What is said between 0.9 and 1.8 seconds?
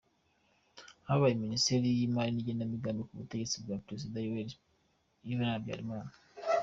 Yabaye Ministre